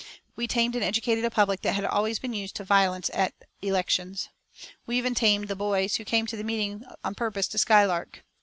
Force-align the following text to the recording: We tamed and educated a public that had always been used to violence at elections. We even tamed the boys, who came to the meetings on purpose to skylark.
We 0.35 0.47
tamed 0.47 0.73
and 0.73 0.83
educated 0.83 1.23
a 1.25 1.29
public 1.29 1.61
that 1.61 1.73
had 1.75 1.85
always 1.85 2.17
been 2.17 2.33
used 2.33 2.55
to 2.55 2.63
violence 2.63 3.11
at 3.13 3.35
elections. 3.61 4.29
We 4.87 4.97
even 4.97 5.13
tamed 5.13 5.47
the 5.47 5.55
boys, 5.55 5.97
who 5.97 6.05
came 6.05 6.25
to 6.25 6.35
the 6.35 6.43
meetings 6.43 6.83
on 7.03 7.13
purpose 7.13 7.47
to 7.49 7.59
skylark. 7.59 8.23